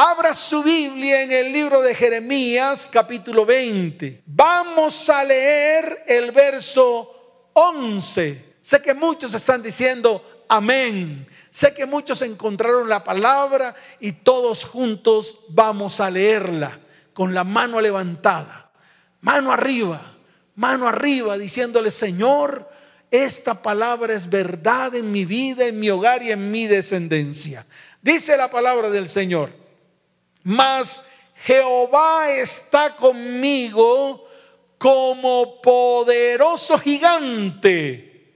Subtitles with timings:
[0.00, 4.22] Abra su Biblia en el libro de Jeremías capítulo 20.
[4.26, 8.54] Vamos a leer el verso 11.
[8.60, 11.26] Sé que muchos están diciendo amén.
[11.50, 16.78] Sé que muchos encontraron la palabra y todos juntos vamos a leerla
[17.12, 18.70] con la mano levantada.
[19.20, 20.14] Mano arriba,
[20.54, 22.70] mano arriba, diciéndole, Señor,
[23.10, 27.66] esta palabra es verdad en mi vida, en mi hogar y en mi descendencia.
[28.00, 29.66] Dice la palabra del Señor
[30.48, 31.04] mas
[31.44, 34.26] Jehová está conmigo
[34.78, 38.32] como poderoso gigante.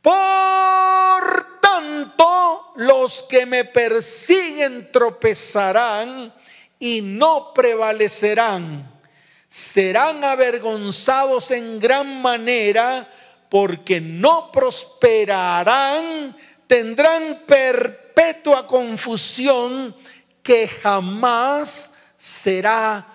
[0.00, 6.32] Por tanto, los que me persiguen tropezarán
[6.78, 8.88] y no prevalecerán.
[9.48, 13.12] Serán avergonzados en gran manera
[13.48, 16.36] porque no prosperarán,
[16.68, 19.96] tendrán perpetua confusión
[20.42, 23.06] que jamás será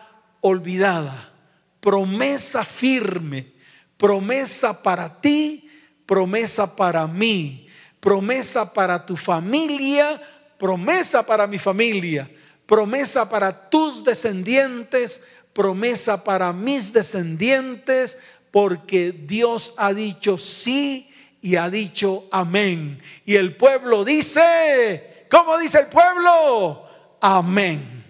[0.42, 1.32] olvidada.
[1.80, 3.54] Promesa firme,
[3.98, 5.70] promesa para ti,
[6.06, 7.68] promesa para mí,
[8.00, 10.22] promesa para tu familia,
[10.58, 12.30] promesa para mi familia,
[12.66, 15.22] promesa para tus descendientes,
[15.54, 18.18] promesa para mis descendientes,
[18.52, 21.12] porque Dios ha dicho sí
[21.42, 23.02] y ha dicho amén.
[23.26, 26.87] Y el pueblo dice, ¿cómo dice el pueblo?
[27.22, 28.06] Amén.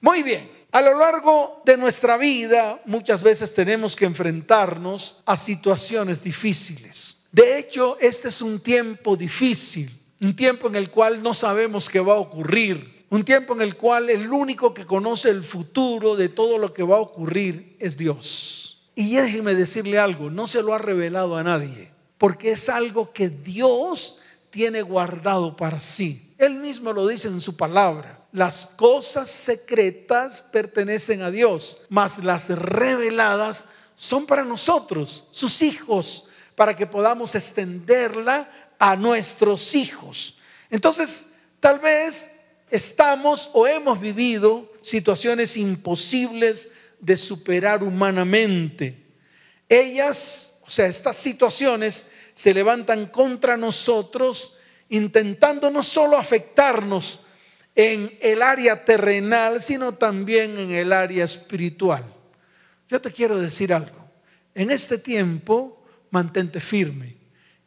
[0.00, 0.50] Muy bien.
[0.72, 7.18] A lo largo de nuestra vida muchas veces tenemos que enfrentarnos a situaciones difíciles.
[7.30, 9.90] De hecho, este es un tiempo difícil,
[10.20, 13.76] un tiempo en el cual no sabemos qué va a ocurrir, un tiempo en el
[13.76, 17.98] cual el único que conoce el futuro de todo lo que va a ocurrir es
[17.98, 18.90] Dios.
[18.94, 23.28] Y déjeme decirle algo, no se lo ha revelado a nadie, porque es algo que
[23.28, 24.16] Dios
[24.48, 26.31] tiene guardado para sí.
[26.42, 32.48] Él mismo lo dice en su palabra las cosas secretas pertenecen a Dios, mas las
[32.48, 36.24] reveladas son para nosotros, sus hijos,
[36.56, 40.38] para que podamos extenderla a nuestros hijos.
[40.70, 41.26] Entonces,
[41.60, 42.32] tal vez
[42.70, 49.04] estamos o hemos vivido situaciones imposibles de superar humanamente.
[49.68, 54.54] Ellas, o sea, estas situaciones se levantan contra nosotros
[54.92, 57.20] intentando no solo afectarnos,
[57.74, 62.04] en el área terrenal, sino también en el área espiritual.
[62.88, 64.10] Yo te quiero decir algo.
[64.54, 67.16] En este tiempo, mantente firme.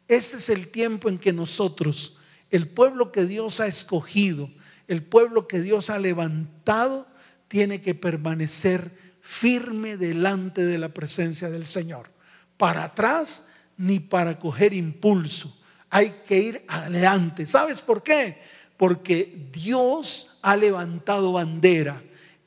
[0.06, 2.16] Este es el tiempo en que nosotros,
[2.52, 4.48] el pueblo que Dios ha escogido,
[4.86, 7.08] el pueblo que Dios ha levantado,
[7.48, 12.12] tiene que permanecer firme delante de la presencia del Señor.
[12.56, 13.44] Para atrás
[13.76, 15.52] ni para coger impulso.
[15.90, 17.46] Hay que ir adelante.
[17.46, 18.38] ¿Sabes por qué?
[18.76, 22.02] porque Dios ha levantado bandera.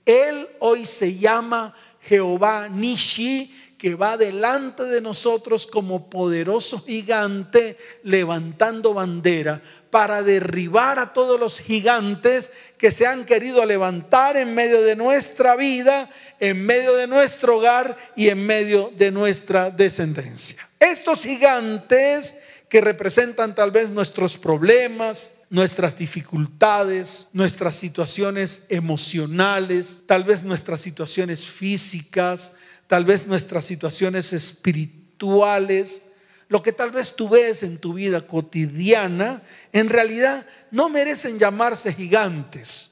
[0.06, 8.94] Él hoy se llama Jehová Nishi, que va delante de nosotros como poderoso gigante levantando
[8.94, 14.98] bandera para derribar a todos los gigantes que se han querido levantar en medio de
[14.98, 16.10] nuestra vida,
[16.42, 20.70] en medio de nuestro hogar y en medio de nuestra descendencia.
[20.78, 22.36] Estos gigantes
[22.70, 31.48] que representan tal vez nuestros problemas, nuestras dificultades, nuestras situaciones emocionales, tal vez nuestras situaciones
[31.48, 32.54] físicas,
[32.88, 36.04] tal vez nuestras situaciones espirituales,
[36.48, 39.42] lo que tal vez tú ves en tu vida cotidiana,
[39.74, 42.92] en realidad no merecen llamarse gigantes.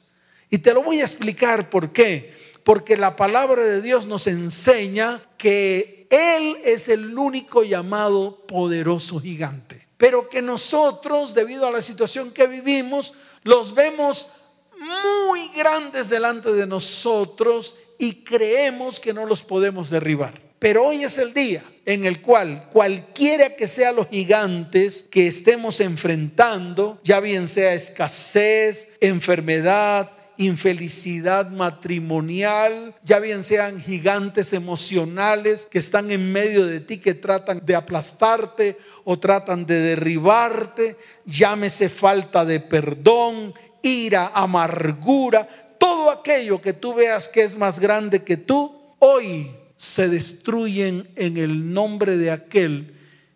[0.50, 2.34] Y te lo voy a explicar por qué.
[2.64, 9.88] Porque la palabra de Dios nos enseña que Él es el único llamado poderoso gigante
[9.98, 13.14] pero que nosotros, debido a la situación que vivimos,
[13.44, 14.30] los vemos
[14.78, 20.40] muy grandes delante de nosotros y creemos que no los podemos derribar.
[20.60, 25.80] Pero hoy es el día en el cual cualquiera que sea los gigantes que estemos
[25.80, 36.12] enfrentando, ya bien sea escasez, enfermedad, infelicidad matrimonial, ya bien sean gigantes emocionales que están
[36.12, 42.60] en medio de ti, que tratan de aplastarte o tratan de derribarte, llámese falta de
[42.60, 49.52] perdón, ira, amargura, todo aquello que tú veas que es más grande que tú, hoy
[49.78, 52.96] se destruyen en el nombre de aquel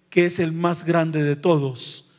[0.10, 2.10] que es el más grande de todos,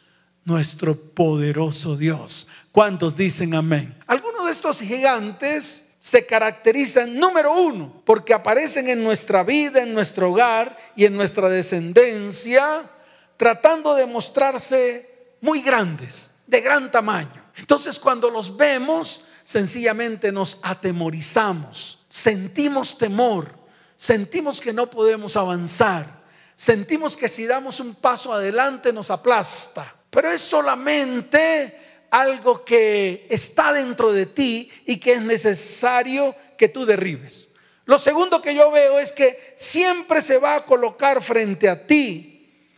[0.44, 2.48] nuestro poderoso Dios.
[2.72, 3.94] ¿Cuántos dicen amén?
[4.06, 10.30] Algunos de estos gigantes se caracterizan, número uno, porque aparecen en nuestra vida, en nuestro
[10.30, 12.90] hogar y en nuestra descendencia,
[13.36, 17.44] tratando de mostrarse muy grandes, de gran tamaño.
[17.56, 23.54] Entonces cuando los vemos, sencillamente nos atemorizamos, sentimos temor,
[23.98, 26.22] sentimos que no podemos avanzar,
[26.56, 31.81] sentimos que si damos un paso adelante nos aplasta, pero es solamente
[32.12, 37.48] algo que está dentro de ti y que es necesario que tú derribes.
[37.86, 42.68] Lo segundo que yo veo es que siempre se va a colocar frente a ti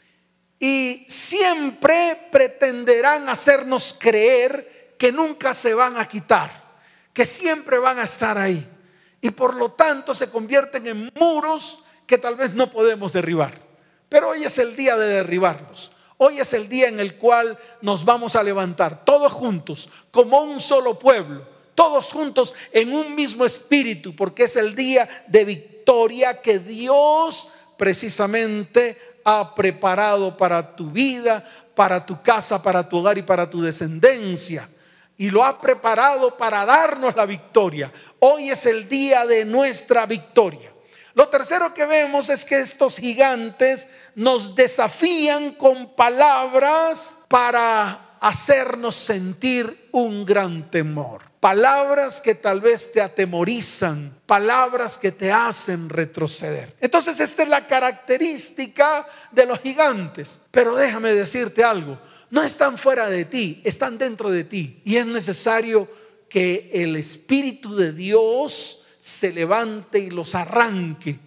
[0.59, 6.79] y siempre pretenderán hacernos creer que nunca se van a quitar,
[7.13, 8.67] que siempre van a estar ahí.
[9.21, 13.61] Y por lo tanto se convierten en muros que tal vez no podemos derribar.
[14.09, 15.91] Pero hoy es el día de derribarlos.
[16.25, 20.59] Hoy es el día en el cual nos vamos a levantar todos juntos como un
[20.59, 26.59] solo pueblo todos juntos en un mismo espíritu, porque es el día de victoria que
[26.59, 31.45] Dios precisamente ha preparado para tu vida,
[31.75, 34.69] para tu casa, para tu hogar y para tu descendencia.
[35.17, 37.93] Y lo ha preparado para darnos la victoria.
[38.19, 40.74] Hoy es el día de nuestra victoria.
[41.15, 49.89] Lo tercero que vemos es que estos gigantes nos desafían con palabras para hacernos sentir
[49.93, 56.75] un gran temor palabras que tal vez te atemorizan, palabras que te hacen retroceder.
[56.81, 60.41] Entonces esta es la característica de los gigantes.
[60.51, 61.99] Pero déjame decirte algo,
[62.31, 64.81] no están fuera de ti, están dentro de ti.
[64.87, 65.87] Y es necesario
[66.31, 71.19] que el Espíritu de Dios se levante y los arranque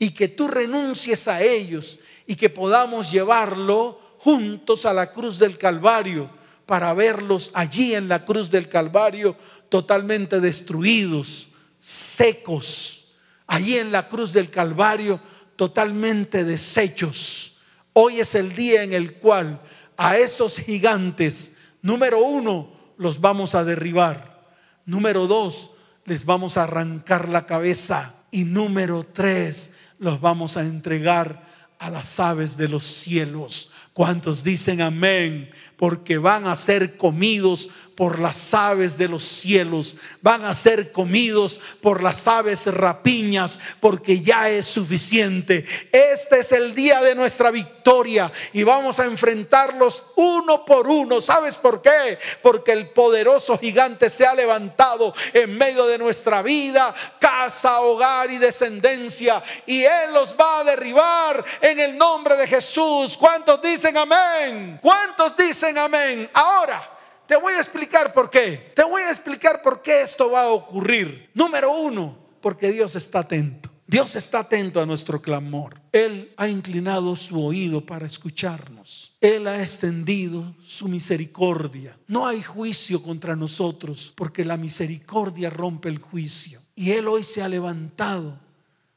[0.00, 5.56] y que tú renuncies a ellos y que podamos llevarlo juntos a la cruz del
[5.56, 6.28] Calvario
[6.66, 9.36] para verlos allí en la cruz del Calvario
[9.68, 11.46] totalmente destruidos,
[11.78, 13.12] secos,
[13.46, 15.20] allí en la cruz del Calvario,
[15.54, 17.58] totalmente deshechos.
[17.92, 19.62] Hoy es el día en el cual
[19.96, 24.50] a esos gigantes, número uno, los vamos a derribar.
[24.84, 25.70] Número dos,
[26.04, 28.14] les vamos a arrancar la cabeza.
[28.30, 31.46] Y número tres, los vamos a entregar
[31.78, 33.70] a las aves de los cielos.
[34.00, 35.50] ¿Cuántos dicen amén?
[35.76, 37.68] Porque van a ser comidos
[38.00, 44.22] por las aves de los cielos, van a ser comidos por las aves rapiñas, porque
[44.22, 45.66] ya es suficiente.
[45.92, 51.20] Este es el día de nuestra victoria y vamos a enfrentarlos uno por uno.
[51.20, 52.18] ¿Sabes por qué?
[52.42, 58.38] Porque el poderoso gigante se ha levantado en medio de nuestra vida, casa, hogar y
[58.38, 63.14] descendencia, y Él los va a derribar en el nombre de Jesús.
[63.18, 64.78] ¿Cuántos dicen amén?
[64.82, 66.28] ¿Cuántos dicen amén?
[66.32, 66.96] Ahora.
[67.30, 68.72] Te voy a explicar por qué.
[68.74, 71.30] Te voy a explicar por qué esto va a ocurrir.
[71.32, 73.70] Número uno, porque Dios está atento.
[73.86, 75.80] Dios está atento a nuestro clamor.
[75.92, 79.16] Él ha inclinado su oído para escucharnos.
[79.20, 81.96] Él ha extendido su misericordia.
[82.08, 86.60] No hay juicio contra nosotros porque la misericordia rompe el juicio.
[86.74, 88.40] Y Él hoy se ha levantado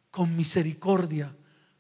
[0.10, 1.36] con misericordia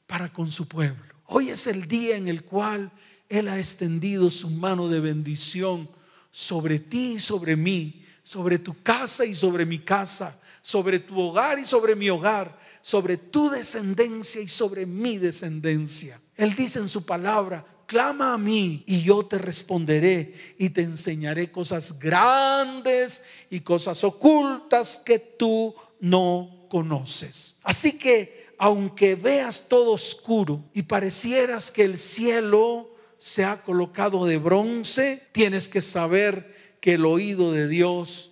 [0.06, 1.13] para con su pueblo.
[1.36, 2.92] Hoy es el día en el cual
[3.28, 5.90] Él ha extendido su mano de bendición
[6.30, 11.58] sobre ti y sobre mí, sobre tu casa y sobre mi casa, sobre tu hogar
[11.58, 16.22] y sobre mi hogar, sobre tu descendencia y sobre mi descendencia.
[16.36, 21.50] Él dice en su palabra, clama a mí y yo te responderé y te enseñaré
[21.50, 27.56] cosas grandes y cosas ocultas que tú no conoces.
[27.64, 34.38] Así que aunque veas todo oscuro y parecieras que el cielo se ha colocado de
[34.38, 38.32] bronce, tienes que saber que el oído de Dios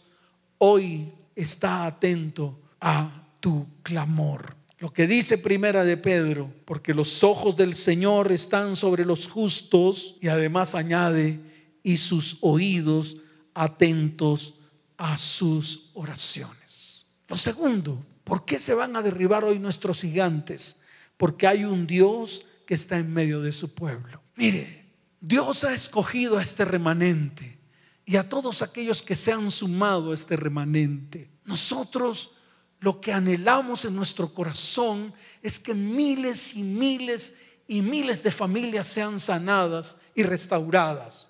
[0.57, 4.55] hoy está atento a tu clamor.
[4.79, 10.15] Lo que dice primera de Pedro, porque los ojos del Señor están sobre los justos
[10.21, 11.41] y además añade,
[11.83, 13.17] y sus oídos
[13.53, 14.53] atentos
[14.95, 17.05] a sus oraciones.
[17.27, 20.77] Lo segundo, ¿por qué se van a derribar hoy nuestros gigantes?
[21.17, 24.23] Porque hay un Dios que está en medio de su pueblo.
[24.37, 24.85] Mire,
[25.19, 27.59] Dios ha escogido a este remanente
[28.05, 31.29] y a todos aquellos que se han sumado a este remanente.
[31.43, 32.31] Nosotros
[32.79, 37.35] lo que anhelamos en nuestro corazón es que miles y miles
[37.67, 41.27] y miles de familias sean sanadas y restauradas.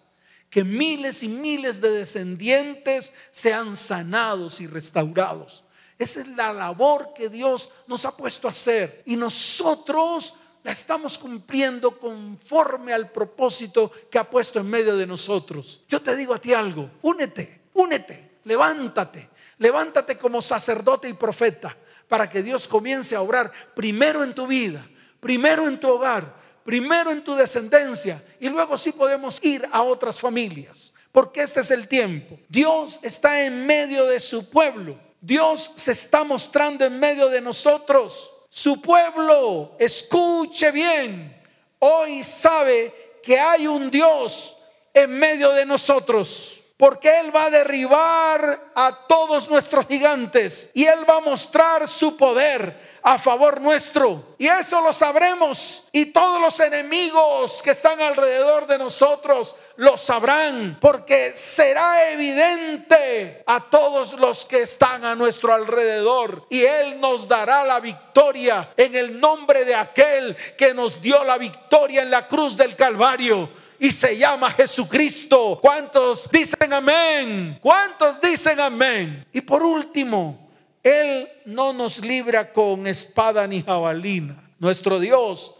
[0.51, 5.63] Que miles y miles de descendientes sean sanados y restaurados.
[6.01, 9.03] Esa es la labor que Dios nos ha puesto a hacer.
[9.05, 15.81] Y nosotros la estamos cumpliendo conforme al propósito que ha puesto en medio de nosotros.
[15.87, 19.29] Yo te digo a ti algo, únete, únete, levántate,
[19.59, 21.77] levántate como sacerdote y profeta
[22.07, 24.83] para que Dios comience a obrar primero en tu vida,
[25.19, 30.19] primero en tu hogar, primero en tu descendencia y luego sí podemos ir a otras
[30.19, 30.91] familias.
[31.11, 32.39] porque este es el tiempo.
[32.49, 35.10] Dios está en medio de su pueblo.
[35.21, 38.33] Dios se está mostrando en medio de nosotros.
[38.49, 41.41] Su pueblo, escuche bien,
[41.79, 44.57] hoy sabe que hay un Dios
[44.93, 51.07] en medio de nosotros porque Él va a derribar a todos nuestros gigantes y Él
[51.07, 54.35] va a mostrar su poder a favor nuestro.
[54.37, 55.83] Y eso lo sabremos.
[55.91, 60.77] Y todos los enemigos que están alrededor de nosotros lo sabrán.
[60.79, 66.45] Porque será evidente a todos los que están a nuestro alrededor.
[66.49, 71.37] Y Él nos dará la victoria en el nombre de aquel que nos dio la
[71.37, 73.49] victoria en la cruz del Calvario
[73.81, 75.57] y se llama Jesucristo.
[75.59, 77.57] ¿Cuántos dicen amén?
[77.59, 79.25] ¿Cuántos dicen amén?
[79.33, 80.40] Y por último,
[80.83, 84.51] Él no nos libra con espada ni jabalina.
[84.59, 85.53] Nuestro Dios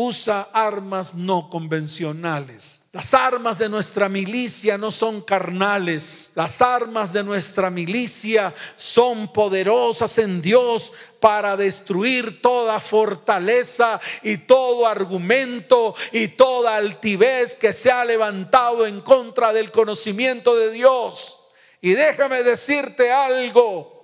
[0.00, 2.82] usa armas no convencionales.
[2.92, 6.30] Las armas de nuestra milicia no son carnales.
[6.36, 14.86] Las armas de nuestra milicia son poderosas en Dios para destruir toda fortaleza y todo
[14.86, 21.38] argumento y toda altivez que se ha levantado en contra del conocimiento de Dios.
[21.80, 23.97] Y déjame decirte algo.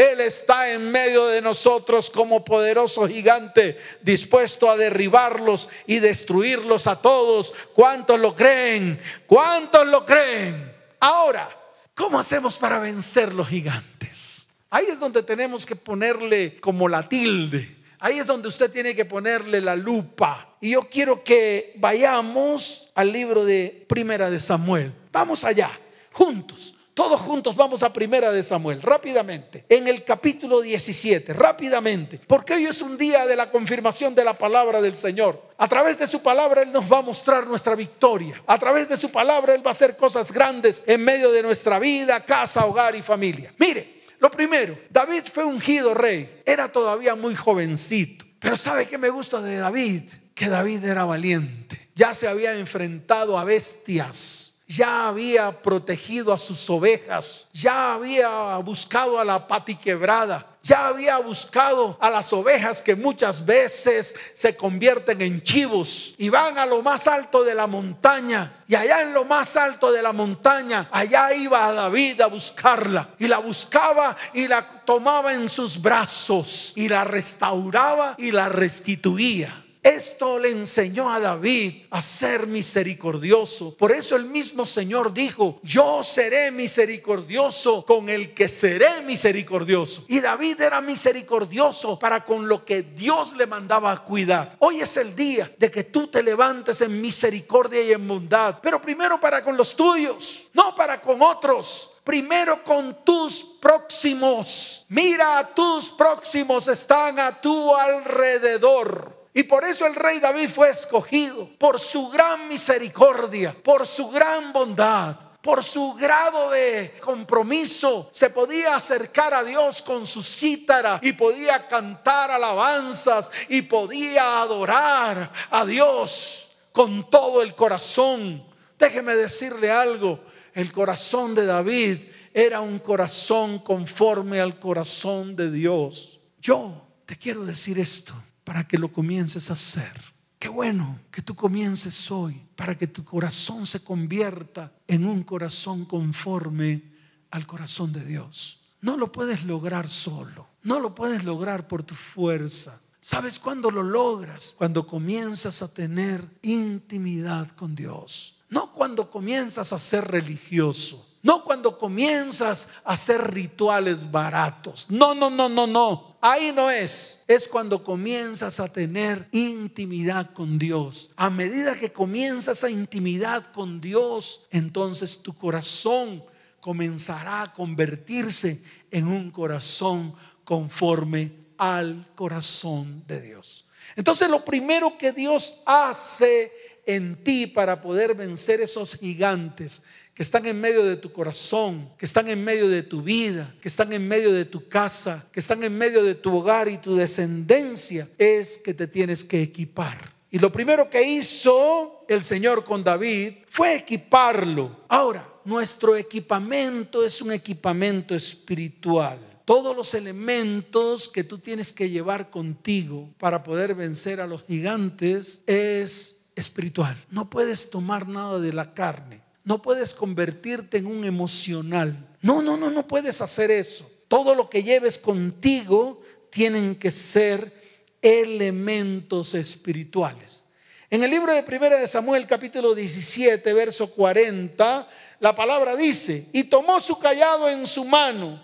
[0.00, 7.02] Él está en medio de nosotros como poderoso gigante, dispuesto a derribarlos y destruirlos a
[7.02, 7.52] todos.
[7.74, 8.98] ¿Cuántos lo creen?
[9.26, 10.74] ¿Cuántos lo creen?
[11.00, 11.50] Ahora,
[11.94, 14.48] ¿cómo hacemos para vencer los gigantes?
[14.70, 17.76] Ahí es donde tenemos que ponerle como la tilde.
[17.98, 20.56] Ahí es donde usted tiene que ponerle la lupa.
[20.62, 24.94] Y yo quiero que vayamos al libro de Primera de Samuel.
[25.12, 25.70] Vamos allá,
[26.10, 26.74] juntos.
[26.94, 32.66] Todos juntos vamos a Primera de Samuel, rápidamente, en el capítulo 17, rápidamente, porque hoy
[32.66, 35.50] es un día de la confirmación de la palabra del Señor.
[35.56, 38.42] A través de su palabra Él nos va a mostrar nuestra victoria.
[38.46, 41.78] A través de su palabra Él va a hacer cosas grandes en medio de nuestra
[41.78, 43.54] vida, casa, hogar y familia.
[43.56, 49.10] Mire, lo primero, David fue ungido rey, era todavía muy jovencito, pero ¿sabe qué me
[49.10, 50.10] gusta de David?
[50.34, 56.70] Que David era valiente, ya se había enfrentado a bestias ya había protegido a sus
[56.70, 62.94] ovejas, ya había buscado a la pati quebrada, ya había buscado a las ovejas que
[62.94, 68.62] muchas veces se convierten en chivos y van a lo más alto de la montaña.
[68.68, 73.08] Y allá en lo más alto de la montaña, allá iba David a buscarla.
[73.18, 79.64] Y la buscaba y la tomaba en sus brazos y la restauraba y la restituía.
[79.82, 83.74] Esto le enseñó a David a ser misericordioso.
[83.76, 90.04] Por eso el mismo Señor dijo, yo seré misericordioso con el que seré misericordioso.
[90.08, 94.56] Y David era misericordioso para con lo que Dios le mandaba a cuidar.
[94.58, 98.82] Hoy es el día de que tú te levantes en misericordia y en bondad, pero
[98.82, 104.84] primero para con los tuyos, no para con otros primero con tus próximos.
[104.88, 109.19] Mira, tus próximos están a tu alrededor.
[109.32, 114.52] Y por eso el rey David fue escogido, por su gran misericordia, por su gran
[114.52, 121.12] bondad, por su grado de compromiso, se podía acercar a Dios con su cítara y
[121.12, 128.44] podía cantar alabanzas y podía adorar a Dios con todo el corazón.
[128.78, 130.20] Déjeme decirle algo,
[130.54, 132.00] el corazón de David
[132.34, 136.20] era un corazón conforme al corazón de Dios.
[136.40, 138.14] Yo te quiero decir esto
[138.50, 139.92] para que lo comiences a hacer.
[140.36, 145.84] Qué bueno que tú comiences hoy para que tu corazón se convierta en un corazón
[145.84, 146.82] conforme
[147.30, 148.58] al corazón de Dios.
[148.80, 152.80] No lo puedes lograr solo, no lo puedes lograr por tu fuerza.
[153.00, 154.56] ¿Sabes cuándo lo logras?
[154.58, 158.40] Cuando comienzas a tener intimidad con Dios.
[158.48, 161.06] No cuando comienzas a ser religioso.
[161.22, 164.86] No cuando comienzas a hacer rituales baratos.
[164.88, 166.16] No, no, no, no, no.
[166.22, 167.18] Ahí no es.
[167.26, 171.10] Es cuando comienzas a tener intimidad con Dios.
[171.16, 176.24] A medida que comienzas a intimidad con Dios, entonces tu corazón
[176.60, 183.66] comenzará a convertirse en un corazón conforme al corazón de Dios.
[183.94, 186.52] Entonces lo primero que Dios hace
[186.86, 189.82] en ti para poder vencer esos gigantes
[190.20, 193.68] que están en medio de tu corazón, que están en medio de tu vida, que
[193.68, 196.94] están en medio de tu casa, que están en medio de tu hogar y tu
[196.94, 200.12] descendencia, es que te tienes que equipar.
[200.30, 204.84] Y lo primero que hizo el Señor con David fue equiparlo.
[204.88, 209.18] Ahora, nuestro equipamiento es un equipamiento espiritual.
[209.46, 215.40] Todos los elementos que tú tienes que llevar contigo para poder vencer a los gigantes
[215.46, 217.02] es espiritual.
[217.08, 222.06] No puedes tomar nada de la carne No puedes convertirte en un emocional.
[222.22, 223.84] No, no, no, no puedes hacer eso.
[224.06, 227.52] Todo lo que lleves contigo tienen que ser
[228.00, 230.44] elementos espirituales.
[230.88, 234.88] En el libro de Primera de Samuel, capítulo 17, verso 40,
[235.18, 238.40] la palabra dice, y tomó su callado en su mano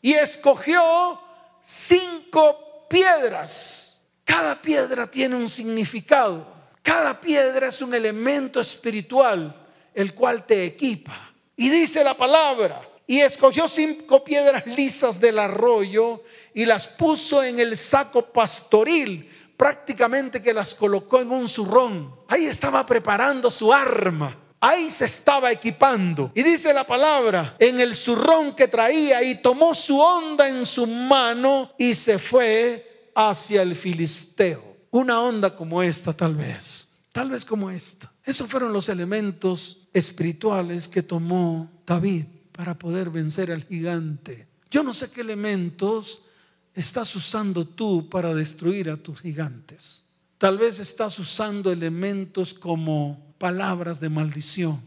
[0.00, 1.20] y escogió
[1.62, 3.98] cinco piedras.
[4.22, 6.46] Cada piedra tiene un significado.
[6.80, 9.63] Cada piedra es un elemento espiritual,
[9.94, 11.32] el cual te equipa.
[11.56, 16.22] Y dice la palabra, y escogió cinco piedras lisas del arroyo
[16.54, 22.14] y las puso en el saco pastoril, prácticamente que las colocó en un zurrón.
[22.28, 24.38] Ahí estaba preparando su arma.
[24.58, 26.32] Ahí se estaba equipando.
[26.34, 30.86] Y dice la palabra, en el zurrón que traía y tomó su onda en su
[30.86, 34.76] mano y se fue hacia el filisteo.
[34.90, 38.13] Una onda como esta tal vez, tal vez como esta.
[38.24, 44.48] Esos fueron los elementos espirituales que tomó David para poder vencer al gigante.
[44.70, 46.22] Yo no sé qué elementos
[46.74, 50.02] estás usando tú para destruir a tus gigantes.
[50.38, 54.80] Tal vez estás usando elementos como palabras de maldición.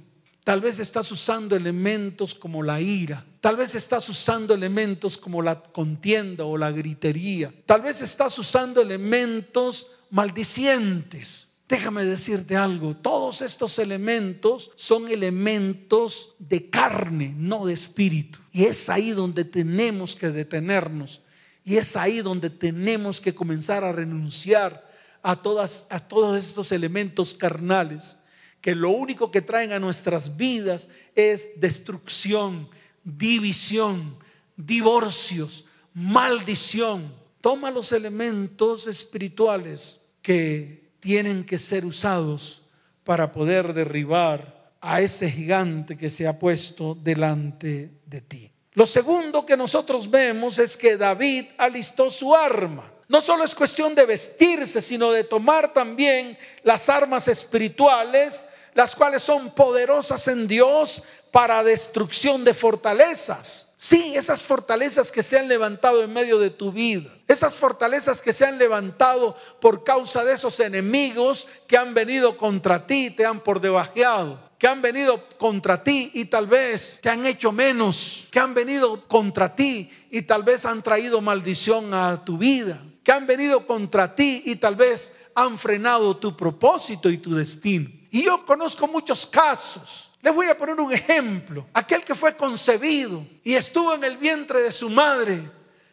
[0.43, 3.25] Tal vez estás usando elementos como la ira.
[3.41, 7.51] Tal vez estás usando elementos como la contienda o la gritería.
[7.65, 11.46] Tal vez estás usando elementos maldicientes.
[11.67, 18.39] Déjame decirte algo, todos estos elementos son elementos de carne, no de espíritu.
[18.53, 21.21] Y es ahí donde tenemos que detenernos.
[21.65, 24.89] Y es ahí donde tenemos que comenzar a renunciar
[25.21, 28.15] a, todas, a todos estos elementos carnales
[28.61, 32.69] que lo único que traen a nuestras vidas es destrucción,
[33.03, 34.17] división,
[34.55, 37.13] divorcios, maldición.
[37.41, 42.63] Toma los elementos espirituales que tienen que ser usados
[43.03, 48.51] para poder derribar a ese gigante que se ha puesto delante de ti.
[48.73, 52.91] Lo segundo que nosotros vemos es que David alistó su arma.
[53.07, 59.23] No solo es cuestión de vestirse, sino de tomar también las armas espirituales, las cuales
[59.23, 63.66] son poderosas en Dios para destrucción de fortalezas.
[63.79, 68.33] Sí, esas fortalezas que se han levantado en medio de tu vida, esas fortalezas que
[68.33, 73.39] se han levantado por causa de esos enemigos que han venido contra ti, te han
[73.41, 78.39] por debajeado, que han venido contra ti y tal vez te han hecho menos, que
[78.39, 83.27] han venido contra ti y tal vez han traído maldición a tu vida, que han
[83.27, 87.91] venido contra ti y tal vez han frenado tu propósito y tu destino.
[88.09, 91.67] Y yo conozco muchos casos les voy a poner un ejemplo.
[91.73, 95.49] Aquel que fue concebido y estuvo en el vientre de su madre,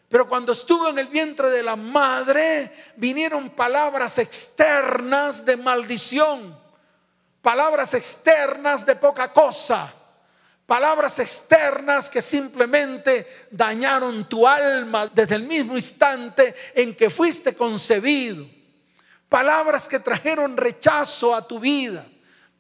[0.09, 6.59] pero cuando estuvo en el vientre de la madre, vinieron palabras externas de maldición,
[7.43, 9.95] palabras externas de poca cosa,
[10.67, 18.45] palabras externas que simplemente dañaron tu alma desde el mismo instante en que fuiste concebido,
[19.29, 22.05] palabras que trajeron rechazo a tu vida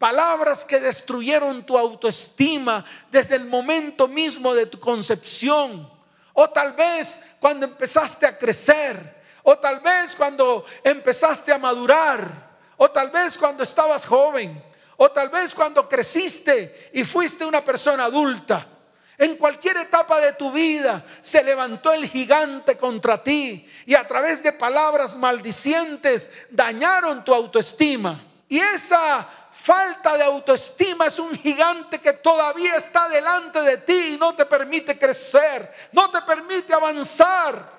[0.05, 5.91] palabras que destruyeron tu autoestima desde el momento mismo de tu concepción.
[6.35, 9.23] O tal vez cuando empezaste a crecer.
[9.45, 12.51] O tal vez cuando empezaste a madurar.
[12.77, 14.63] O tal vez cuando estabas joven.
[14.99, 18.69] O tal vez cuando creciste y fuiste una persona adulta.
[19.17, 24.43] En cualquier etapa de tu vida se levantó el gigante contra ti y a través
[24.43, 28.23] de palabras maldicientes dañaron tu autoestima.
[28.51, 29.27] Y esa
[29.65, 34.45] falta de autoestima es un gigante que todavía está delante de ti y no te
[34.45, 37.73] permite crecer, no te permite avanzar.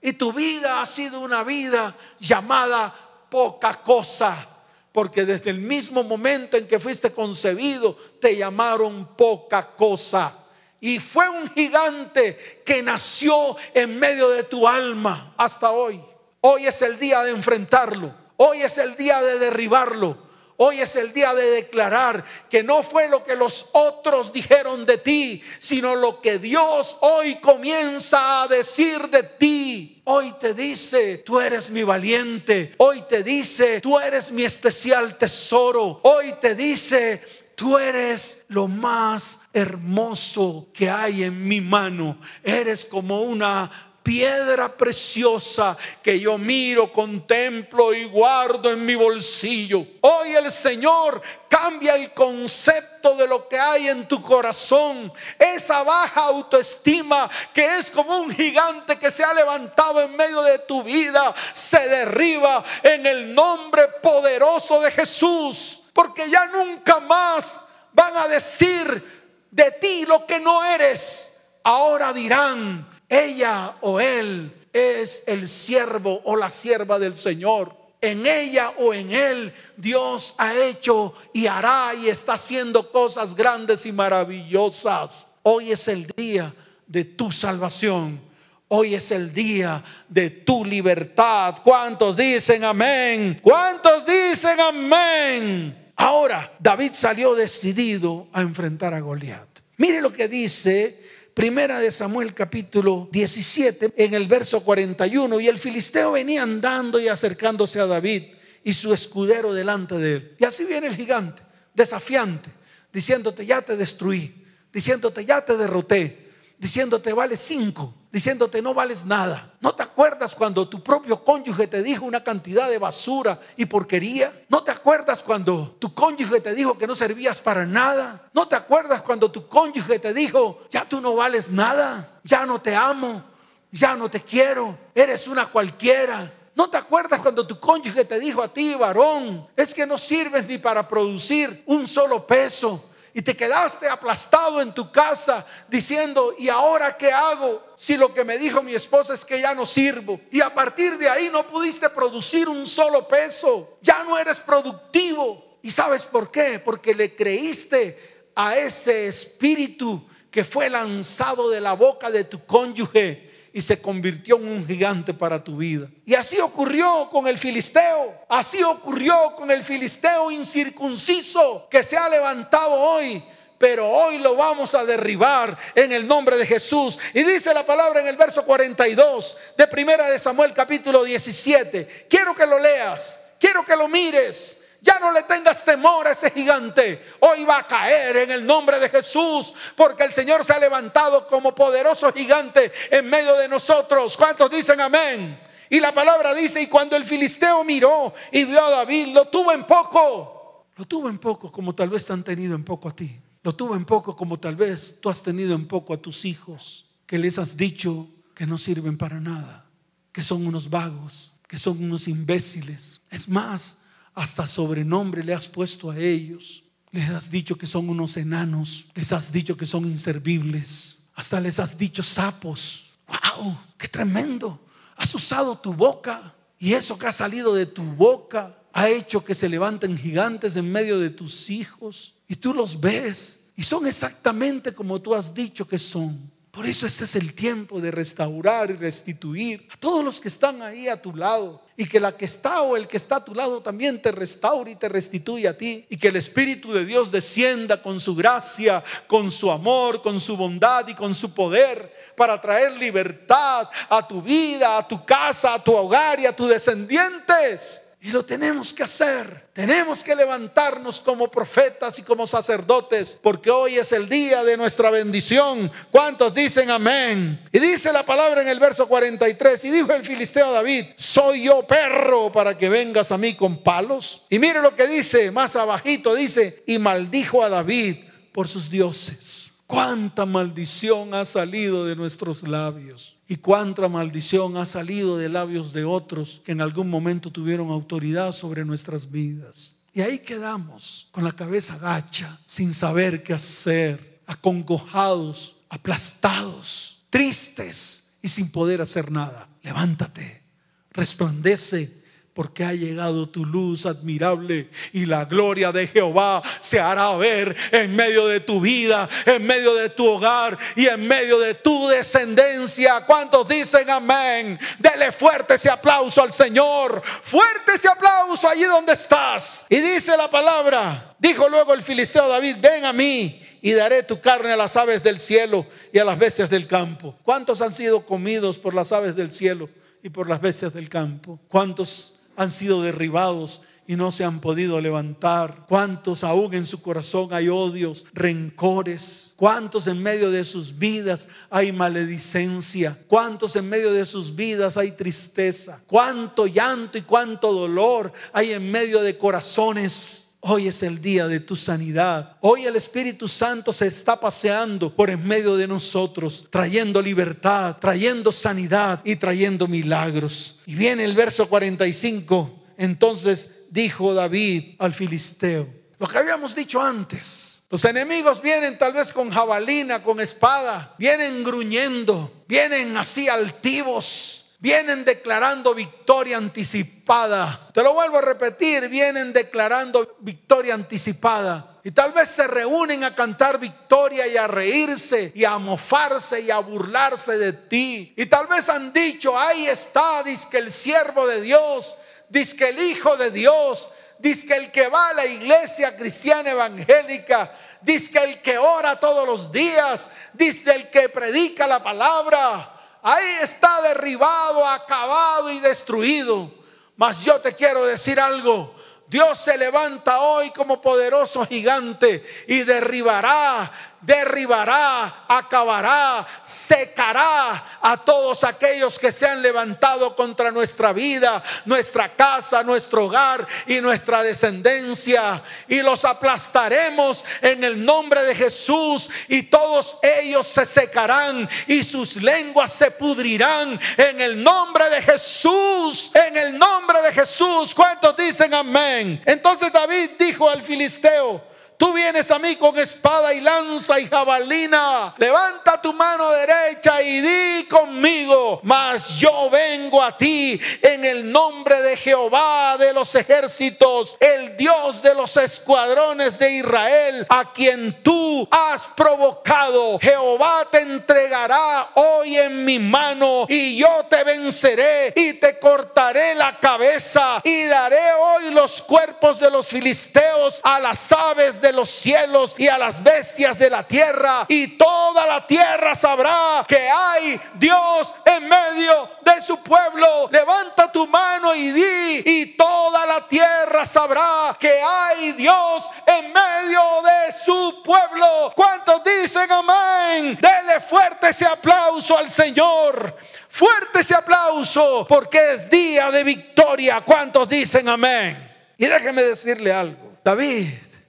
[0.00, 2.94] Y tu vida ha sido una vida llamada
[3.28, 4.46] poca cosa,
[4.92, 10.32] porque desde el mismo momento en que fuiste concebido te llamaron poca cosa.
[10.80, 16.00] Y fue un gigante que nació en medio de tu alma hasta hoy.
[16.40, 18.14] Hoy es el día de enfrentarlo.
[18.36, 20.25] Hoy es el día de derribarlo.
[20.58, 24.98] Hoy es el día de declarar que no fue lo que los otros dijeron de
[24.98, 30.00] ti, sino lo que Dios hoy comienza a decir de ti.
[30.04, 32.74] Hoy te dice, tú eres mi valiente.
[32.78, 36.00] Hoy te dice, tú eres mi especial tesoro.
[36.04, 37.20] Hoy te dice,
[37.54, 42.18] tú eres lo más hermoso que hay en mi mano.
[42.42, 49.84] Eres como una piedra preciosa que yo miro, contemplo y guardo en mi bolsillo.
[50.00, 55.12] Hoy el Señor cambia el concepto de lo que hay en tu corazón.
[55.36, 60.60] Esa baja autoestima que es como un gigante que se ha levantado en medio de
[60.60, 65.82] tu vida, se derriba en el nombre poderoso de Jesús.
[65.92, 67.60] Porque ya nunca más
[67.92, 71.32] van a decir de ti lo que no eres.
[71.64, 77.74] Ahora dirán, ella o él es el siervo o la sierva del Señor.
[78.00, 83.86] En ella o en él Dios ha hecho y hará y está haciendo cosas grandes
[83.86, 85.28] y maravillosas.
[85.42, 86.54] Hoy es el día
[86.86, 88.20] de tu salvación.
[88.68, 91.56] Hoy es el día de tu libertad.
[91.62, 93.38] ¿Cuántos dicen amén?
[93.40, 95.92] ¿Cuántos dicen amén?
[95.96, 99.48] Ahora, David salió decidido a enfrentar a Goliat.
[99.78, 101.05] Mire lo que dice
[101.36, 107.08] Primera de Samuel capítulo 17 en el verso 41 y el filisteo venía andando y
[107.08, 108.22] acercándose a David
[108.64, 110.36] y su escudero delante de él.
[110.38, 111.42] Y así viene el gigante,
[111.74, 112.48] desafiante,
[112.90, 119.52] diciéndote ya te destruí, diciéndote ya te derroté, diciéndote vales cinco, diciéndote no vales nada.
[119.60, 124.32] ¿No te acuerdas cuando tu propio cónyuge te dijo una cantidad de basura y porquería?
[124.48, 128.26] ¿No te acuerdas cuando tu cónyuge te dijo que no servías para nada?
[128.32, 132.58] ¿No te acuerdas cuando tu cónyuge te dijo, ya tú no vales nada, ya no
[132.58, 133.22] te amo,
[133.70, 136.32] ya no te quiero, eres una cualquiera?
[136.54, 140.46] ¿No te acuerdas cuando tu cónyuge te dijo a ti, varón, es que no sirves
[140.46, 142.82] ni para producir un solo peso?
[143.16, 147.64] Y te quedaste aplastado en tu casa diciendo, ¿y ahora qué hago?
[147.74, 150.20] Si lo que me dijo mi esposa es que ya no sirvo.
[150.30, 153.78] Y a partir de ahí no pudiste producir un solo peso.
[153.80, 155.56] Ya no eres productivo.
[155.62, 156.58] ¿Y sabes por qué?
[156.58, 163.35] Porque le creíste a ese espíritu que fue lanzado de la boca de tu cónyuge
[163.56, 165.88] y se convirtió en un gigante para tu vida.
[166.04, 168.26] Y así ocurrió con el filisteo.
[168.28, 173.24] Así ocurrió con el filisteo incircunciso que se ha levantado hoy
[173.56, 176.98] pero hoy lo vamos a derribar en el nombre de Jesús.
[177.14, 182.06] Y dice la palabra en el verso 42 de Primera de Samuel capítulo 17.
[182.10, 184.58] Quiero que lo leas, quiero que lo mires.
[184.80, 187.02] Ya no le tengas temor a ese gigante.
[187.20, 191.26] Hoy va a caer en el nombre de Jesús, porque el Señor se ha levantado
[191.26, 194.16] como poderoso gigante en medio de nosotros.
[194.16, 195.40] ¿Cuántos dicen amén?
[195.68, 199.52] Y la palabra dice, y cuando el filisteo miró y vio a David, lo tuvo
[199.52, 200.66] en poco.
[200.76, 203.18] Lo tuvo en poco como tal vez te han tenido en poco a ti.
[203.42, 206.86] Lo tuvo en poco como tal vez tú has tenido en poco a tus hijos,
[207.06, 209.66] que les has dicho que no sirven para nada,
[210.12, 213.00] que son unos vagos, que son unos imbéciles.
[213.10, 213.78] Es más,
[214.16, 216.64] hasta sobrenombre le has puesto a ellos.
[216.90, 218.86] Les has dicho que son unos enanos.
[218.94, 220.96] Les has dicho que son inservibles.
[221.14, 222.90] Hasta les has dicho sapos.
[223.06, 223.58] ¡Wow!
[223.76, 224.58] ¡Qué tremendo!
[224.96, 229.34] Has usado tu boca y eso que ha salido de tu boca ha hecho que
[229.34, 234.72] se levanten gigantes en medio de tus hijos y tú los ves y son exactamente
[234.72, 236.32] como tú has dicho que son.
[236.50, 240.62] Por eso este es el tiempo de restaurar y restituir a todos los que están
[240.62, 241.65] ahí a tu lado.
[241.76, 244.70] Y que la que está o el que está a tu lado también te restaure
[244.70, 245.86] y te restituya a ti.
[245.90, 250.36] Y que el Espíritu de Dios descienda con su gracia, con su amor, con su
[250.36, 255.62] bondad y con su poder para traer libertad a tu vida, a tu casa, a
[255.62, 257.82] tu hogar y a tus descendientes.
[258.06, 259.48] Y lo tenemos que hacer.
[259.52, 264.90] Tenemos que levantarnos como profetas y como sacerdotes, porque hoy es el día de nuestra
[264.90, 265.72] bendición.
[265.90, 267.44] ¿Cuántos dicen amén?
[267.50, 271.46] Y dice la palabra en el verso 43, y dijo el filisteo a David, soy
[271.46, 274.22] yo perro para que vengas a mí con palos.
[274.30, 279.50] Y mire lo que dice más abajito, dice, y maldijo a David por sus dioses.
[279.66, 283.15] Cuánta maldición ha salido de nuestros labios.
[283.28, 288.32] Y cuánta maldición ha salido de labios de otros que en algún momento tuvieron autoridad
[288.32, 289.76] sobre nuestras vidas.
[289.92, 298.28] Y ahí quedamos con la cabeza gacha, sin saber qué hacer, acongojados, aplastados, tristes y
[298.28, 299.48] sin poder hacer nada.
[299.62, 300.42] Levántate,
[300.90, 302.05] resplandece
[302.36, 307.96] porque ha llegado tu luz admirable y la gloria de Jehová se hará ver en
[307.96, 313.06] medio de tu vida, en medio de tu hogar y en medio de tu descendencia.
[313.06, 314.58] ¿Cuántos dicen amén?
[314.78, 319.64] Dele fuerte ese aplauso al Señor, fuerte ese aplauso allí donde estás.
[319.70, 324.20] Y dice la palabra, dijo luego el filisteo David, ven a mí y daré tu
[324.20, 327.16] carne a las aves del cielo y a las bestias del campo.
[327.22, 329.70] ¿Cuántos han sido comidos por las aves del cielo
[330.02, 331.40] y por las bestias del campo?
[331.48, 335.64] ¿Cuántos han sido derribados y no se han podido levantar.
[335.68, 339.32] ¿Cuántos aún en su corazón hay odios, rencores?
[339.36, 342.98] ¿Cuántos en medio de sus vidas hay maledicencia?
[343.06, 345.80] ¿Cuántos en medio de sus vidas hay tristeza?
[345.86, 350.25] ¿Cuánto llanto y cuánto dolor hay en medio de corazones?
[350.48, 352.36] Hoy es el día de tu sanidad.
[352.40, 358.30] Hoy el Espíritu Santo se está paseando por en medio de nosotros, trayendo libertad, trayendo
[358.30, 360.60] sanidad y trayendo milagros.
[360.64, 362.62] Y viene el verso 45.
[362.78, 369.10] Entonces dijo David al filisteo, lo que habíamos dicho antes, Los enemigos vienen tal vez
[369.10, 377.68] con jabalina, con espada, vienen gruñendo, vienen así altivos, vienen declarando victoria anticipada.
[377.72, 381.78] Te lo vuelvo a repetir, vienen declarando victoria anticipada.
[381.84, 386.50] Y tal vez se reúnen a cantar victoria y a reírse y a mofarse y
[386.50, 388.12] a burlarse de ti.
[388.16, 391.94] Y tal vez han dicho, ahí está, dice que el siervo de Dios,
[392.28, 393.88] dice el hijo de Dios,
[394.18, 399.24] dice el que va a la iglesia cristiana evangélica, dice que el que ora todos
[399.24, 402.75] los días, dice el que predica la palabra.
[403.08, 406.50] Ahí está derribado, acabado y destruido.
[406.96, 408.74] Mas yo te quiero decir algo.
[409.06, 413.70] Dios se levanta hoy como poderoso gigante y derribará
[414.06, 422.62] derribará, acabará, secará a todos aquellos que se han levantado contra nuestra vida, nuestra casa,
[422.62, 425.42] nuestro hogar y nuestra descendencia.
[425.66, 432.22] Y los aplastaremos en el nombre de Jesús y todos ellos se secarán y sus
[432.22, 437.74] lenguas se pudrirán en el nombre de Jesús, en el nombre de Jesús.
[437.74, 439.20] ¿Cuántos dicen amén?
[439.26, 445.14] Entonces David dijo al filisteo, Tú vienes a mí con espada y lanza y jabalina.
[445.18, 448.60] Levanta tu mano derecha y di conmigo.
[448.62, 455.02] Mas yo vengo a ti en el nombre de Jehová de los ejércitos, el Dios
[455.02, 459.98] de los escuadrones de Israel, a quien tú has provocado.
[460.00, 466.58] Jehová te entregará hoy en mi mano y yo te venceré y te cortaré la
[466.58, 471.90] cabeza y daré hoy los cuerpos de los filisteos a las aves de de los
[471.90, 474.46] cielos y a las bestias de la tierra.
[474.48, 480.28] Y toda la tierra sabrá que hay Dios en medio de su pueblo.
[480.30, 482.22] Levanta tu mano y di.
[482.24, 488.52] Y toda la tierra sabrá que hay Dios en medio de su pueblo.
[488.54, 490.38] ¿Cuántos dicen amén?
[490.40, 493.16] Dele fuerte ese aplauso al Señor.
[493.48, 497.00] Fuerte ese aplauso porque es día de victoria.
[497.00, 498.54] ¿Cuántos dicen amén?
[498.78, 500.06] Y déjeme decirle algo.
[500.22, 500.66] David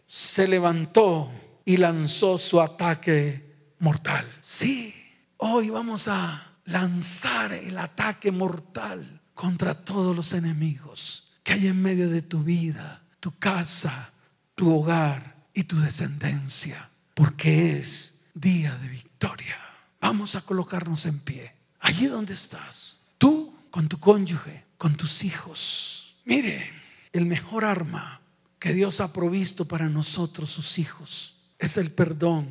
[0.08, 1.32] se levantó
[1.66, 4.26] y lanzó su ataque mortal.
[4.42, 4.96] Sí,
[5.38, 12.10] hoy vamos a lanzar el ataque mortal contra todos los enemigos que hay en medio
[12.10, 14.12] de tu vida, tu casa,
[14.56, 19.58] tu hogar y tu descendencia, porque es día de victoria.
[20.02, 26.16] Vamos a colocarnos en pie, allí donde estás, tú con tu cónyuge, con tus hijos.
[26.26, 26.70] Mire,
[27.14, 28.22] el mejor arma
[28.60, 32.48] que Dios ha provisto para nosotros, sus hijos, es el perdón,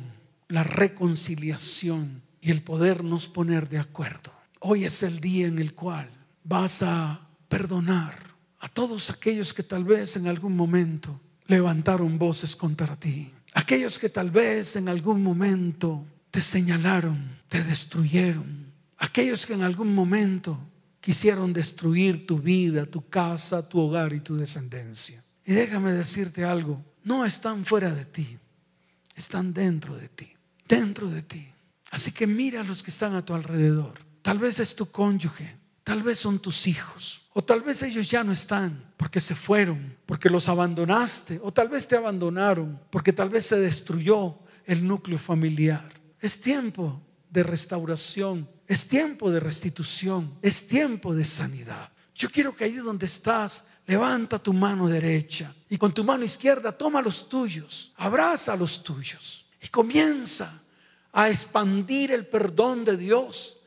[0.47, 4.31] la reconciliación y el podernos poner de acuerdo.
[4.59, 6.09] Hoy es el día en el cual
[6.43, 8.27] vas a perdonar
[8.59, 13.31] a todos aquellos que tal vez en algún momento levantaron voces contra ti.
[13.53, 18.67] Aquellos que tal vez en algún momento te señalaron, te destruyeron.
[18.97, 20.59] Aquellos que en algún momento
[20.99, 25.23] quisieron destruir tu vida, tu casa, tu hogar y tu descendencia.
[25.47, 28.37] Y déjame decirte algo, no están fuera de ti,
[29.15, 30.33] están dentro de ti,
[30.67, 31.47] dentro de ti.
[31.89, 33.93] Así que mira a los que están a tu alrededor.
[34.21, 35.55] Tal vez es tu cónyuge,
[35.85, 39.95] tal vez son tus hijos, o tal vez ellos ya no están porque se fueron,
[40.05, 45.17] porque los abandonaste, o tal vez te abandonaron porque tal vez se destruyó el núcleo
[45.17, 45.89] familiar.
[46.19, 51.89] Es tiempo de restauración, es tiempo de restitución, es tiempo de sanidad.
[52.13, 56.71] Yo quiero que ahí donde estás levanta tu mano derecha y con tu mano izquierda
[56.71, 60.61] toma los tuyos, abraza a los tuyos y comienza
[61.13, 63.57] a expandir el perdón de Dios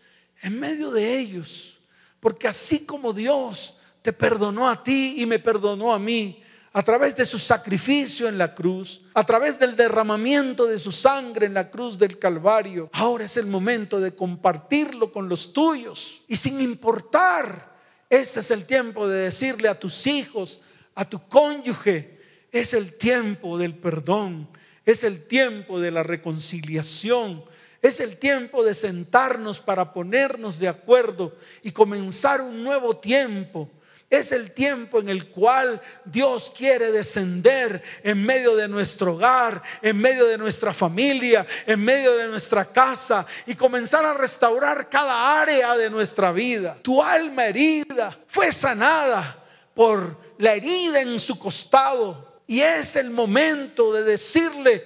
[0.42, 1.78] en medio de ellos.
[2.20, 7.16] Porque así como Dios te perdonó a ti y me perdonó a mí, a través
[7.16, 11.70] de su sacrificio en la cruz, a través del derramamiento de su sangre en la
[11.70, 12.88] cruz del Calvario.
[12.92, 17.69] Ahora es el momento de compartirlo con los tuyos y sin importar
[18.11, 20.61] este es el tiempo de decirle a tus hijos,
[20.96, 22.18] a tu cónyuge,
[22.51, 24.49] es el tiempo del perdón,
[24.85, 27.44] es el tiempo de la reconciliación,
[27.81, 33.70] es el tiempo de sentarnos para ponernos de acuerdo y comenzar un nuevo tiempo
[34.11, 39.96] es el tiempo en el cual Dios quiere descender en medio de nuestro hogar, en
[39.96, 45.77] medio de nuestra familia, en medio de nuestra casa y comenzar a restaurar cada área
[45.77, 46.77] de nuestra vida.
[46.83, 49.44] Tu alma herida fue sanada
[49.75, 54.85] por la herida en su costado y es el momento de decirle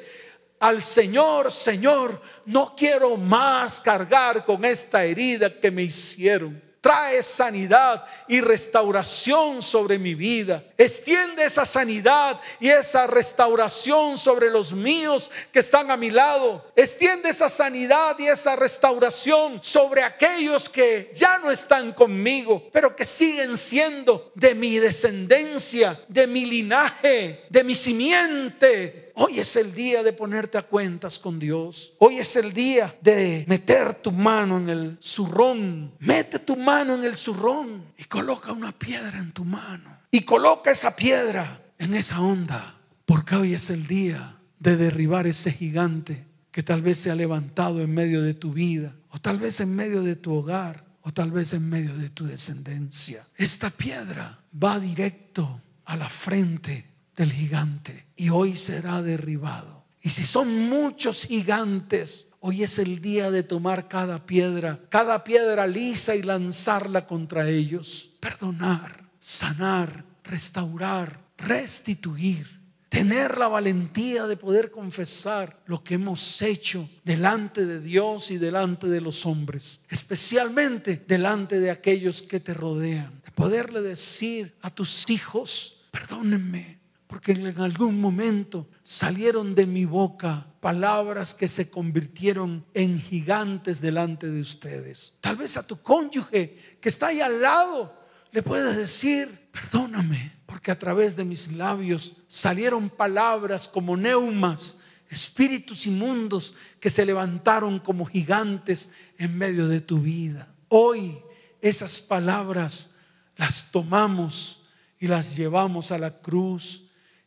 [0.61, 6.74] al Señor, Señor, no quiero más cargar con esta herida que me hicieron.
[6.85, 10.62] Trae sanidad y restauración sobre mi vida.
[10.77, 16.70] Extiende esa sanidad y esa restauración sobre los míos que están a mi lado.
[16.77, 23.07] Extiende esa sanidad y esa restauración sobre aquellos que ya no están conmigo, pero que
[23.07, 30.03] siguen siendo de mi descendencia, de mi linaje, de mi simiente Hoy es el día
[30.03, 31.92] de ponerte a cuentas con Dios.
[31.98, 35.94] Hoy es el día de meter tu mano en el zurrón.
[36.00, 39.98] Mete tu mano en el zurrón y coloca una piedra en tu mano.
[40.11, 42.81] Y coloca esa piedra en esa onda.
[43.07, 47.83] Porque hoy es el día de derribar ese gigante que tal vez se ha levantado
[47.83, 48.96] en medio de tu vida.
[49.11, 50.85] O tal vez en medio de tu hogar.
[51.03, 53.24] O tal vez en medio de tu descendencia.
[53.37, 59.85] Esta piedra va directo a la frente del gigante y hoy será derribado.
[60.03, 65.66] Y si son muchos gigantes, hoy es el día de tomar cada piedra, cada piedra
[65.66, 68.11] lisa y lanzarla contra ellos.
[68.20, 72.61] Perdonar, sanar, restaurar, restituir.
[72.90, 78.87] Tener la valentía de poder confesar lo que hemos hecho delante de Dios y delante
[78.87, 83.20] de los hombres, especialmente delante de aquellos que te rodean.
[83.24, 90.47] De poderle decir a tus hijos, perdónenme, porque en algún momento salieron de mi boca
[90.61, 95.14] palabras que se convirtieron en gigantes delante de ustedes.
[95.21, 100.73] Tal vez a tu cónyuge que está ahí al lado le puedes decir, perdóname, porque
[100.73, 104.77] a través de mis labios salieron palabras como neumas,
[105.09, 110.53] espíritus inmundos que se levantaron como gigantes en medio de tu vida.
[110.67, 111.17] Hoy
[111.61, 112.90] esas palabras
[113.37, 114.62] las tomamos
[114.99, 116.84] y las llevamos a la cruz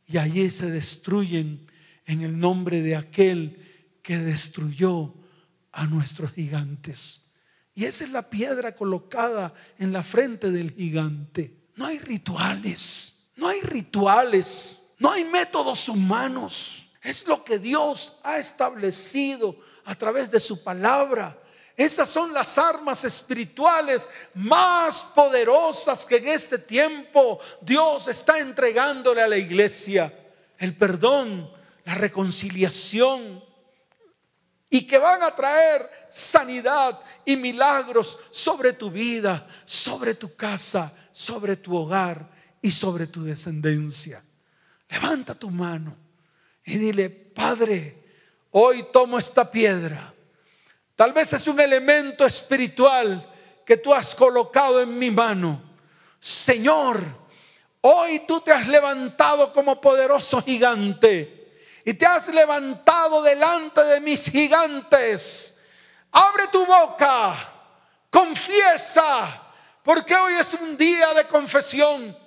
[0.08, 1.70] y allí se destruyen
[2.06, 5.14] en el nombre de aquel que destruyó
[5.74, 7.26] a nuestros gigantes.
[7.76, 11.68] Y esa es la piedra colocada en la frente del gigante.
[11.76, 16.90] No hay rituales, no hay rituales, no hay métodos humanos.
[17.04, 21.40] Es lo que Dios ha establecido a través de su palabra.
[21.78, 29.28] Esas son las armas espirituales más poderosas que en este tiempo Dios está entregándole a
[29.28, 30.12] la iglesia.
[30.58, 31.52] El perdón,
[31.86, 33.44] la reconciliación
[34.72, 41.58] y que van a traer sanidad y milagros sobre tu vida, sobre tu casa, sobre
[41.58, 42.28] tu hogar
[42.60, 44.24] y sobre tu descendencia.
[44.90, 45.96] Levanta tu mano
[46.66, 48.04] y dile, Padre,
[48.50, 50.16] hoy tomo esta piedra
[50.98, 53.32] Tal vez es un elemento espiritual
[53.64, 55.62] que tú has colocado en mi mano.
[56.20, 57.04] Señor,
[57.82, 64.28] hoy tú te has levantado como poderoso gigante y te has levantado delante de mis
[64.28, 65.56] gigantes.
[66.12, 67.36] Abre tu boca,
[68.10, 69.44] confiesa,
[69.84, 72.18] porque hoy es un día de confesión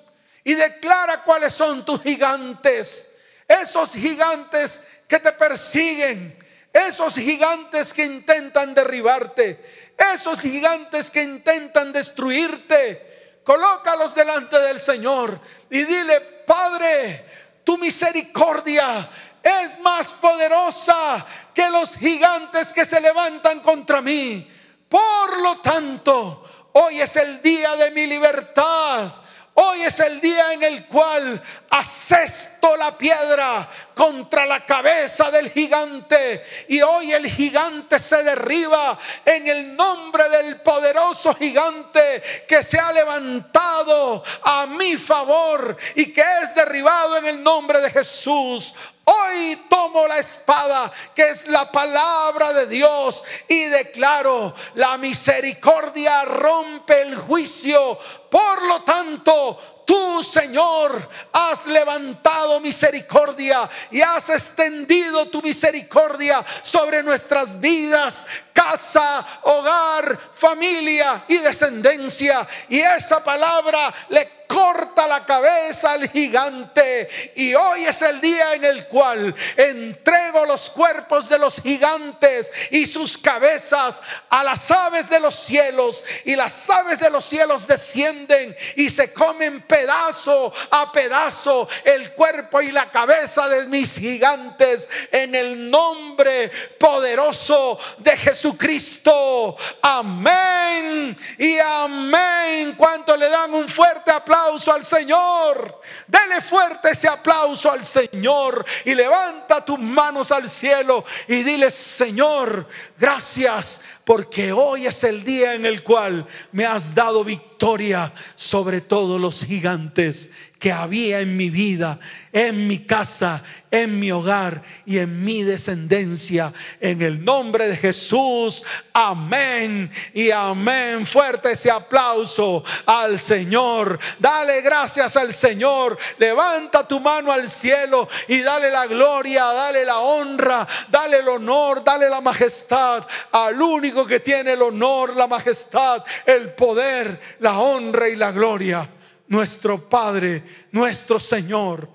[0.45, 3.09] y declara cuáles son tus gigantes.
[3.49, 6.39] Esos gigantes que te persiguen,
[6.73, 15.85] esos gigantes que intentan derribarte, esos gigantes que intentan destruirte, colócalos delante del Señor y
[15.85, 17.25] dile, Padre,
[17.65, 19.09] tu misericordia
[19.43, 24.49] es más poderosa que los gigantes que se levantan contra mí.
[24.89, 29.11] Por lo tanto, hoy es el día de mi libertad.
[29.55, 33.69] Hoy es el día en el cual asesto la piedra
[34.01, 40.63] contra la cabeza del gigante y hoy el gigante se derriba en el nombre del
[40.63, 47.43] poderoso gigante que se ha levantado a mi favor y que es derribado en el
[47.43, 48.75] nombre de Jesús.
[49.05, 57.03] Hoy tomo la espada, que es la palabra de Dios, y declaro, la misericordia rompe
[57.03, 57.99] el juicio.
[58.31, 67.59] Por lo tanto, Tú, Señor, has levantado misericordia y has extendido tu misericordia sobre nuestras
[67.59, 68.25] vidas,
[68.61, 72.47] casa, hogar, familia y descendencia.
[72.69, 77.09] Y esa palabra le corta la cabeza al gigante.
[77.37, 82.85] Y hoy es el día en el cual entrego los cuerpos de los gigantes y
[82.85, 86.05] sus cabezas a las aves de los cielos.
[86.25, 92.61] Y las aves de los cielos descienden y se comen pedazo a pedazo el cuerpo
[92.61, 98.17] y la cabeza de mis gigantes en el nombre poderoso de
[98.51, 99.57] Jesucristo.
[99.83, 102.75] Amén y amén.
[102.77, 105.81] Cuanto le dan un fuerte aplauso al Señor.
[106.07, 112.67] Dele fuerte ese aplauso al Señor y levanta tus manos al cielo y dile, Señor,
[112.99, 113.81] gracias
[114.11, 119.45] porque hoy es el día en el cual me has dado victoria sobre todos los
[119.45, 120.31] gigantes
[120.61, 121.99] que había en mi vida,
[122.33, 126.53] en mi casa, en mi hogar y en mi descendencia.
[126.81, 131.07] En el nombre de Jesús, amén y amén.
[131.07, 133.99] Fuerte ese aplauso al Señor.
[134.19, 135.97] Dale gracias al Señor.
[136.19, 141.83] Levanta tu mano al cielo y dale la gloria, dale la honra, dale el honor,
[141.83, 148.09] dale la majestad al único que tiene el honor, la majestad, el poder, la honra
[148.09, 148.89] y la gloria
[149.31, 151.91] nuestro Padre, nuestro Señor.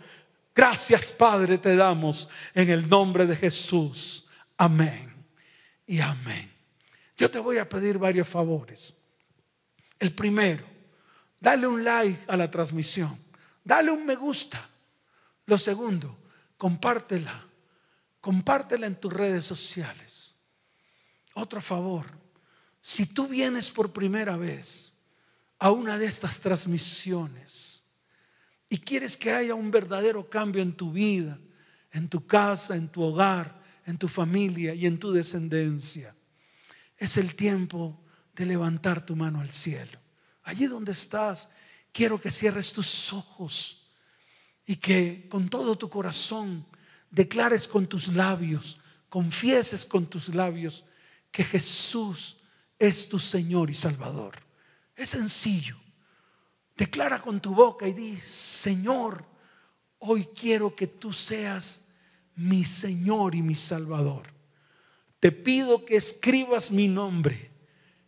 [0.55, 4.25] Gracias Padre te damos en el nombre de Jesús.
[4.57, 5.13] Amén
[5.85, 6.51] y amén.
[7.17, 8.93] Yo te voy a pedir varios favores.
[9.99, 10.65] El primero,
[11.39, 13.19] dale un like a la transmisión.
[13.63, 14.69] Dale un me gusta.
[15.45, 16.17] Lo segundo,
[16.57, 17.47] compártela.
[18.21, 20.34] Compártela en tus redes sociales.
[21.35, 22.05] Otro favor,
[22.81, 24.93] si tú vienes por primera vez,
[25.59, 27.83] a una de estas transmisiones
[28.69, 31.39] y quieres que haya un verdadero cambio en tu vida,
[31.91, 36.15] en tu casa, en tu hogar, en tu familia y en tu descendencia,
[36.97, 38.01] es el tiempo
[38.33, 39.99] de levantar tu mano al cielo.
[40.43, 41.49] Allí donde estás,
[41.91, 43.89] quiero que cierres tus ojos
[44.65, 46.65] y que con todo tu corazón
[47.11, 48.79] declares con tus labios,
[49.09, 50.85] confieses con tus labios
[51.35, 52.37] que Jesús
[52.79, 54.35] es tu Señor y Salvador.
[54.95, 55.75] Es sencillo.
[56.77, 59.25] Declara con tu boca y di, Señor,
[59.99, 61.81] hoy quiero que tú seas
[62.37, 64.27] mi Señor y mi Salvador.
[65.19, 67.51] Te pido que escribas mi nombre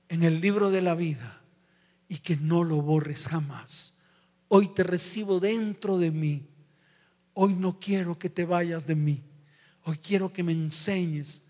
[0.08, 1.42] en el libro de la vida
[2.08, 3.98] y que no lo borres jamás.
[4.48, 6.48] Hoy te recibo dentro de mí.
[7.34, 9.22] Hoy no quiero que te vayas de mí.
[9.84, 11.44] Hoy quiero que me enseñes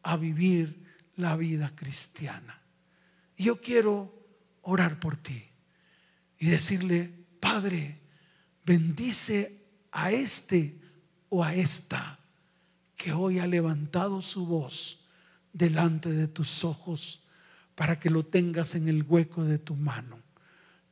[0.00, 0.83] a vivir
[1.16, 2.60] la vida cristiana.
[3.36, 4.12] Yo quiero
[4.62, 5.44] orar por ti
[6.38, 8.00] y decirle, Padre,
[8.64, 10.80] bendice a este
[11.28, 12.18] o a esta
[12.96, 15.04] que hoy ha levantado su voz
[15.52, 17.24] delante de tus ojos
[17.74, 20.18] para que lo tengas en el hueco de tu mano.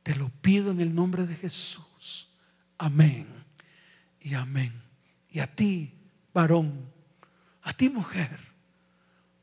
[0.03, 2.29] Te lo pido en el nombre de Jesús.
[2.77, 3.27] Amén
[4.19, 4.81] y amén.
[5.29, 5.93] Y a ti,
[6.33, 6.91] varón,
[7.61, 8.37] a ti, mujer,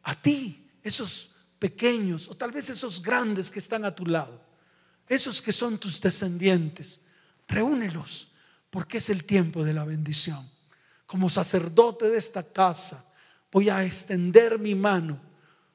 [0.03, 4.41] a ti, esos pequeños o tal vez esos grandes que están a tu lado,
[5.07, 7.01] esos que son tus descendientes,
[7.47, 8.33] reúnelos
[8.71, 10.51] porque es el tiempo de la bendición.
[11.07, 13.05] Como sacerdote de esta casa,
[13.51, 15.21] voy a extender mi mano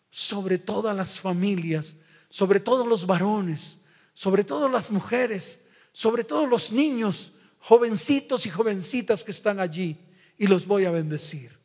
[0.10, 1.98] sobre todas las familias,
[2.30, 3.78] sobre todos los varones,
[4.14, 5.60] sobre todas las mujeres,
[5.92, 10.00] sobre todos los niños, jovencitos y jovencitas que están allí,
[10.38, 11.60] y los voy a bendecir.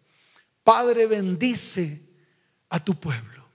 [0.65, 2.10] Padre, bendice
[2.71, 3.47] a tu pueblo.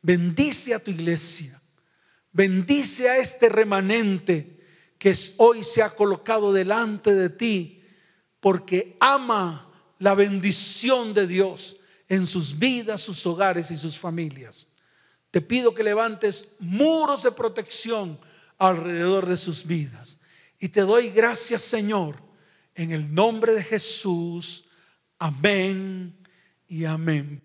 [0.00, 1.60] Bendice a tu iglesia.
[2.32, 4.60] Bendice a este remanente
[4.98, 7.82] que hoy se ha colocado delante de ti
[8.40, 11.76] porque ama la bendición de Dios
[12.08, 14.68] en sus vidas, sus hogares y sus familias.
[15.30, 18.18] Te pido que levantes muros de protección
[18.58, 20.18] alrededor de sus vidas.
[20.58, 22.22] Y te doy gracias, Señor,
[22.74, 24.64] en el nombre de Jesús.
[25.18, 26.16] Amén
[26.68, 27.42] y amén.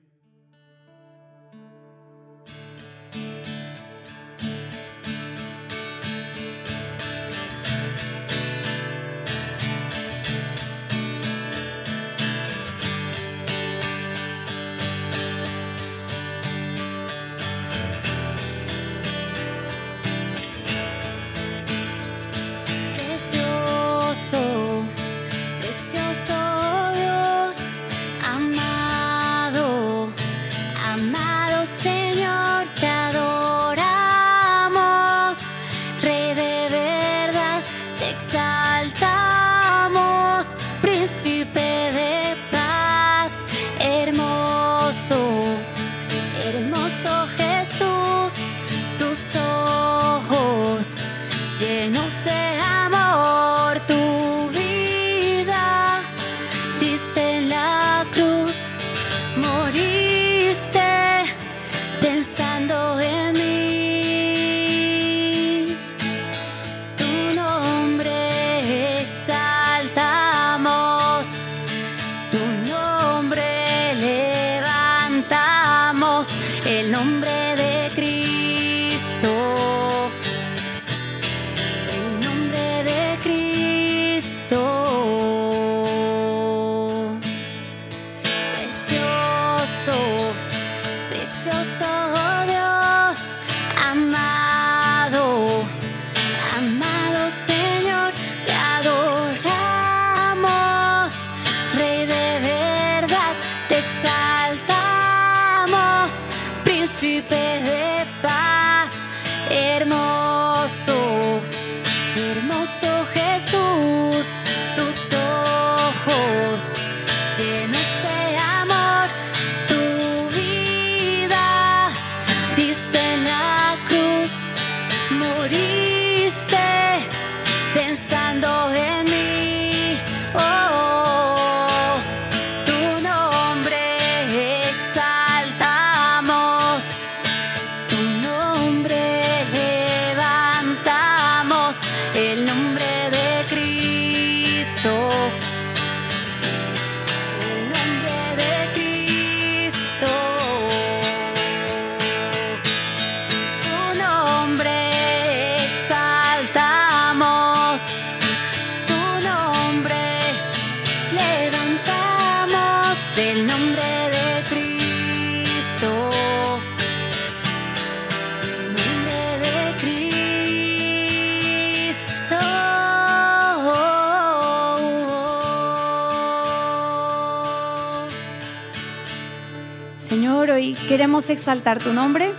[180.97, 182.33] Queremos exaltar tu nombre,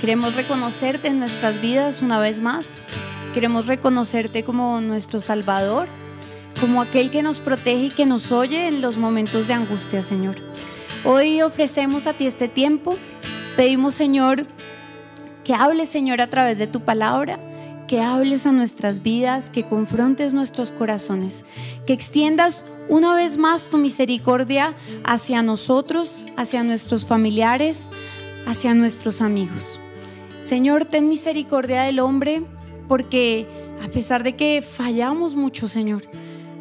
[0.00, 2.74] queremos reconocerte en nuestras vidas una vez más,
[3.34, 5.86] queremos reconocerte como nuestro Salvador,
[6.58, 10.36] como aquel que nos protege y que nos oye en los momentos de angustia, Señor.
[11.04, 12.96] Hoy ofrecemos a ti este tiempo,
[13.58, 14.46] pedimos, Señor,
[15.44, 17.38] que hables, Señor, a través de tu palabra,
[17.86, 21.44] que hables a nuestras vidas, que confrontes nuestros corazones,
[21.86, 24.74] que extiendas una vez más tu misericordia
[25.04, 27.90] hacia nosotros, hacia nuestros familiares,
[28.46, 29.80] hacia nuestros amigos.
[30.42, 32.42] Señor, ten misericordia del hombre,
[32.88, 33.46] porque
[33.84, 36.02] a pesar de que fallamos mucho, Señor,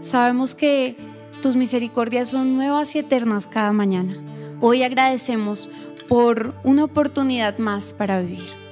[0.01, 0.97] sabemos que
[1.41, 4.15] tus misericordias son nuevas y eternas cada mañana.
[4.61, 5.69] Hoy agradecemos
[6.07, 8.64] por una oportunidad más para vivir.